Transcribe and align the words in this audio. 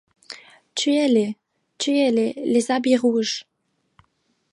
Tuez-les, 0.73 1.37
tuez-les, 1.77 2.33
les 2.43 2.71
habits 2.71 2.97
rouges! 2.97 3.45